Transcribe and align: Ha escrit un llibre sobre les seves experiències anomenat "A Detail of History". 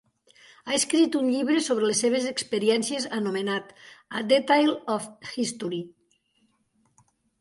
Ha 0.69 0.75
escrit 0.77 1.17
un 1.19 1.25
llibre 1.33 1.57
sobre 1.65 1.89
les 1.89 2.01
seves 2.05 2.25
experiències 2.31 3.05
anomenat 3.19 3.75
"A 4.21 4.27
Detail 4.33 4.73
of 4.95 5.07
History". 5.45 5.83